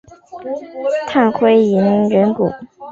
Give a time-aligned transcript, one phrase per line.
[1.07, 2.39] 炭谷银仁朗。